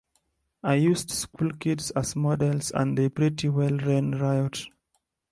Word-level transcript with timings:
I 0.63 0.77
used 0.77 1.11
school 1.11 1.51
kids 1.59 1.91
as 1.91 2.15
models 2.15 2.71
and 2.71 2.97
they 2.97 3.07
pretty 3.07 3.49
well 3.49 3.77
ran 3.77 4.13
riot. 4.17 4.65